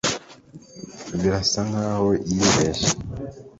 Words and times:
birasa 1.19 1.59
nkaho 1.69 2.09
yibeshye 2.29 2.91